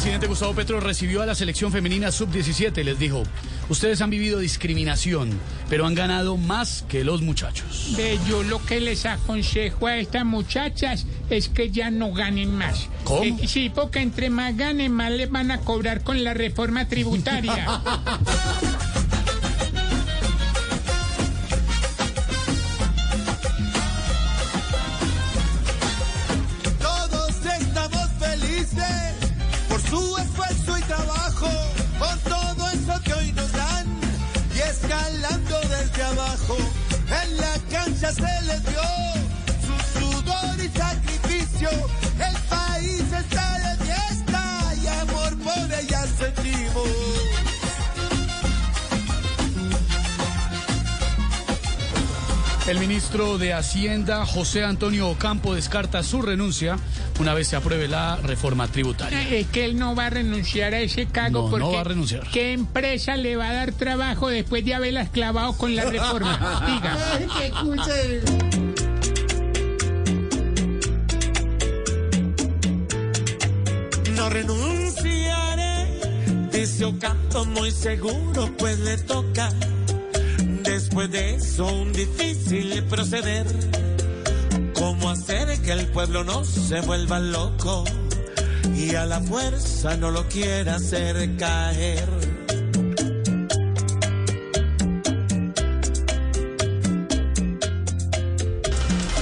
presidente 0.00 0.28
Gustavo 0.28 0.54
Petro 0.54 0.80
recibió 0.80 1.20
a 1.20 1.26
la 1.26 1.34
selección 1.34 1.70
femenina 1.70 2.10
sub-17 2.10 2.82
les 2.84 2.98
dijo, 2.98 3.22
ustedes 3.68 4.00
han 4.00 4.08
vivido 4.08 4.38
discriminación, 4.38 5.38
pero 5.68 5.84
han 5.84 5.94
ganado 5.94 6.38
más 6.38 6.86
que 6.88 7.04
los 7.04 7.20
muchachos. 7.20 7.92
Ve, 7.98 8.18
yo 8.26 8.42
lo 8.42 8.64
que 8.64 8.80
les 8.80 9.04
aconsejo 9.04 9.88
a 9.88 9.98
estas 9.98 10.24
muchachas 10.24 11.04
es 11.28 11.50
que 11.50 11.70
ya 11.70 11.90
no 11.90 12.14
ganen 12.14 12.50
más. 12.50 12.88
¿Cómo? 13.04 13.24
Eh, 13.24 13.46
sí, 13.46 13.68
porque 13.68 14.00
entre 14.00 14.30
más 14.30 14.56
ganen, 14.56 14.90
más 14.90 15.12
les 15.12 15.30
van 15.30 15.50
a 15.50 15.60
cobrar 15.60 16.02
con 16.02 16.24
la 16.24 16.32
reforma 16.32 16.88
tributaria. 16.88 17.66
En 36.58 37.36
la 37.36 37.54
cancha 37.70 38.12
se 38.12 38.22
les 38.46 38.62
dio 38.64 38.82
su 39.60 40.00
sudor 40.00 40.56
y 40.58 40.68
sacrificio. 40.76 41.09
El 52.70 52.78
ministro 52.78 53.36
de 53.36 53.52
Hacienda, 53.52 54.24
José 54.24 54.62
Antonio 54.62 55.08
Ocampo, 55.08 55.56
descarta 55.56 56.04
su 56.04 56.22
renuncia 56.22 56.78
una 57.18 57.34
vez 57.34 57.48
se 57.48 57.56
apruebe 57.56 57.88
la 57.88 58.14
reforma 58.14 58.68
tributaria. 58.68 59.28
Es 59.28 59.48
que 59.48 59.64
él 59.64 59.76
no 59.76 59.96
va 59.96 60.06
a 60.06 60.10
renunciar 60.10 60.72
a 60.74 60.78
ese 60.78 61.06
cargo 61.06 61.40
No, 61.40 61.44
no 61.46 61.50
porque 61.50 61.74
va 61.74 61.80
a 61.80 61.84
renunciar. 61.84 62.28
¿qué 62.30 62.52
empresa 62.52 63.16
le 63.16 63.34
va 63.34 63.48
a 63.48 63.54
dar 63.54 63.72
trabajo 63.72 64.28
después 64.28 64.64
de 64.64 64.74
haberla 64.74 65.10
clavado 65.10 65.54
con 65.54 65.74
la 65.74 65.84
reforma? 65.84 66.62
Diga. 66.68 66.96
No 74.14 74.30
renunciaré, 74.30 75.98
dice 76.52 76.84
Ocampo 76.84 77.44
muy 77.46 77.72
seguro, 77.72 78.48
pues 78.56 78.78
le 78.78 78.96
toca. 78.98 79.50
Después 80.64 81.10
de 81.10 81.34
eso, 81.34 81.66
un 81.66 81.92
difícil 81.92 82.82
proceder. 82.84 83.46
¿Cómo 84.74 85.10
hacer 85.10 85.60
que 85.60 85.72
el 85.72 85.86
pueblo 85.88 86.24
no 86.24 86.44
se 86.44 86.80
vuelva 86.80 87.18
loco 87.18 87.84
y 88.74 88.94
a 88.94 89.04
la 89.04 89.20
fuerza 89.20 89.96
no 89.96 90.10
lo 90.10 90.26
quiera 90.28 90.76
hacer 90.76 91.36
caer? 91.36 92.08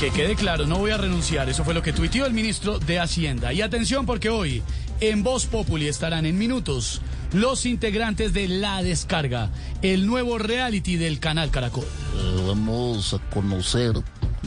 Que 0.00 0.10
quede 0.10 0.34
claro, 0.34 0.66
no 0.66 0.78
voy 0.78 0.90
a 0.90 0.96
renunciar. 0.96 1.48
Eso 1.48 1.62
fue 1.64 1.74
lo 1.74 1.82
que 1.82 1.92
tuiteó 1.92 2.26
el 2.26 2.32
ministro 2.32 2.80
de 2.80 2.98
Hacienda. 2.98 3.52
Y 3.52 3.62
atención 3.62 4.04
porque 4.04 4.30
hoy 4.30 4.62
en 5.00 5.22
Voz 5.22 5.46
Populi 5.46 5.86
estarán 5.86 6.26
en 6.26 6.36
minutos 6.36 7.00
los 7.32 7.66
integrantes 7.66 8.32
de 8.32 8.48
La 8.48 8.82
Descarga, 8.82 9.50
el 9.82 10.06
nuevo 10.06 10.38
reality 10.38 10.96
del 10.96 11.20
canal 11.20 11.50
Caracol. 11.50 11.84
Eh, 11.84 12.44
vamos 12.46 13.14
a 13.14 13.18
conocer 13.30 13.94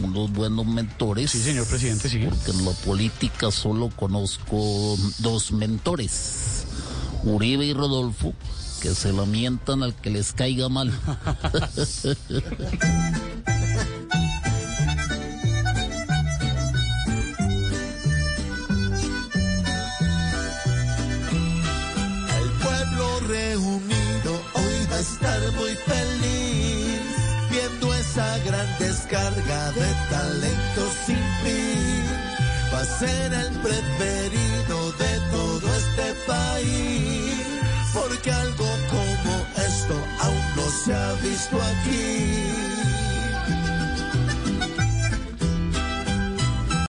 unos 0.01 0.31
buenos 0.31 0.65
mentores. 0.65 1.31
Sí, 1.31 1.39
señor 1.39 1.65
presidente, 1.67 2.09
sigue. 2.09 2.27
Porque 2.27 2.51
en 2.51 2.65
la 2.65 2.71
política 2.71 3.51
solo 3.51 3.89
conozco 3.89 4.97
dos 5.19 5.51
mentores, 5.51 6.65
Uribe 7.23 7.65
y 7.65 7.73
Rodolfo, 7.73 8.33
que 8.81 8.93
se 8.93 9.13
lamentan 9.13 9.83
al 9.83 9.95
que 9.95 10.09
les 10.09 10.33
caiga 10.33 10.69
mal. 10.69 10.91
reunido 23.27 24.31
hoy 24.53 24.87
va 24.91 24.97
a 24.97 24.99
estar 24.99 25.39
muy 25.53 25.75
feliz 25.75 27.01
viendo 27.49 27.93
esa 27.93 28.37
gran 28.39 28.67
descarga 28.79 29.71
de 29.71 29.93
talento 30.09 30.81
sin 31.05 31.23
fin. 31.43 32.05
Va 32.73 32.79
a 32.81 32.85
ser 32.85 33.33
el 33.33 33.51
preferido 33.59 34.91
de 34.93 35.19
todo 35.31 35.75
este 35.75 36.13
país 36.27 37.45
porque 37.93 38.31
algo 38.31 38.67
como 38.89 39.45
esto 39.65 39.95
aún 40.19 40.45
no 40.55 40.69
se 40.83 40.93
ha 40.93 41.13
visto 41.21 41.57
aquí. 41.61 42.64